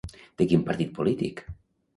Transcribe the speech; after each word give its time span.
De 0.41 0.47
quin 0.53 0.63
partit 0.71 0.91
polític? 0.97 1.47